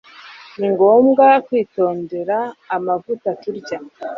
[0.59, 2.37] Ni ngomwa kwitondera
[2.75, 3.77] amavuta turya